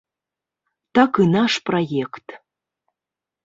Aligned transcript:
Так 1.01 1.11
і 1.25 1.29
наш 1.35 1.53
праект. 1.69 2.27